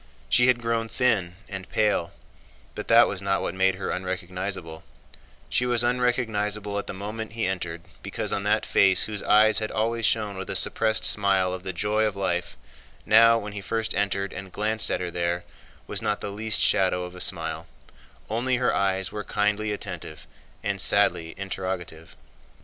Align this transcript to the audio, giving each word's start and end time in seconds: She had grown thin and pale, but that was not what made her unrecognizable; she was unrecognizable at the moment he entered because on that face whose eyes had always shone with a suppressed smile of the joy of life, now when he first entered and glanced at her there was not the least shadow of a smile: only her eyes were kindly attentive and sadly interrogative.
She 0.29 0.47
had 0.47 0.57
grown 0.63 0.89
thin 0.89 1.35
and 1.47 1.69
pale, 1.69 2.11
but 2.73 2.87
that 2.87 3.07
was 3.07 3.21
not 3.21 3.43
what 3.43 3.53
made 3.53 3.75
her 3.75 3.91
unrecognizable; 3.91 4.83
she 5.47 5.67
was 5.67 5.83
unrecognizable 5.83 6.79
at 6.79 6.87
the 6.87 6.93
moment 6.95 7.33
he 7.33 7.45
entered 7.45 7.83
because 8.01 8.33
on 8.33 8.41
that 8.41 8.65
face 8.65 9.03
whose 9.03 9.21
eyes 9.21 9.59
had 9.59 9.69
always 9.71 10.03
shone 10.07 10.37
with 10.37 10.49
a 10.49 10.55
suppressed 10.55 11.05
smile 11.05 11.53
of 11.53 11.61
the 11.61 11.71
joy 11.71 12.03
of 12.03 12.15
life, 12.15 12.57
now 13.05 13.37
when 13.37 13.53
he 13.53 13.61
first 13.61 13.93
entered 13.93 14.33
and 14.33 14.51
glanced 14.51 14.89
at 14.89 15.01
her 15.01 15.11
there 15.11 15.43
was 15.85 16.01
not 16.01 16.19
the 16.19 16.31
least 16.31 16.59
shadow 16.61 17.03
of 17.03 17.13
a 17.13 17.21
smile: 17.21 17.67
only 18.27 18.55
her 18.55 18.73
eyes 18.73 19.11
were 19.11 19.23
kindly 19.23 19.71
attentive 19.71 20.25
and 20.63 20.81
sadly 20.81 21.35
interrogative. 21.37 22.15